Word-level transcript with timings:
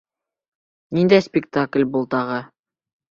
Ниндәй 0.99 1.25
спектакль 1.25 1.85
был 1.97 2.09
тағы? 2.17 2.39